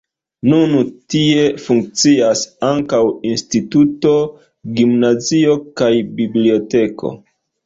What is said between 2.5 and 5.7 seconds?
ankaŭ instituto, gimnazio